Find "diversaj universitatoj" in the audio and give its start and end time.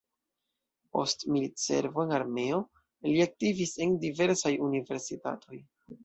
4.07-5.61